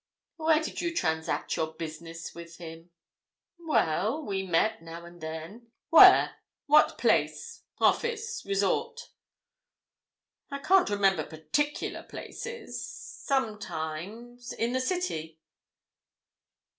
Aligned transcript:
"Where 0.37 0.59
did 0.59 0.81
you 0.81 0.95
transact 0.95 1.55
your 1.55 1.75
business 1.75 2.33
with 2.33 2.57
him?" 2.57 2.89
"Well, 3.59 4.25
we 4.25 4.41
met, 4.41 4.81
now 4.81 5.05
and 5.05 5.21
then." 5.21 5.71
"Where? 5.91 6.37
What 6.65 6.97
place, 6.97 7.61
office, 7.77 8.41
resort?" 8.43 9.09
"I 10.49 10.57
can't 10.57 10.89
remember 10.89 11.23
particular 11.23 12.01
places. 12.01 12.83
Sometimes—in 13.23 14.73
the 14.73 14.79
City." 14.81 15.39